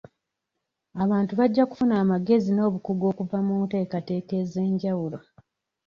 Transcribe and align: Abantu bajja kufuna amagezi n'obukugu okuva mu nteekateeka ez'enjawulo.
Abantu 1.03 1.31
bajja 1.39 1.63
kufuna 1.69 1.93
amagezi 2.03 2.49
n'obukugu 2.53 3.03
okuva 3.11 3.37
mu 3.47 3.53
nteekateeka 3.63 4.33
ez'enjawulo. 4.43 5.19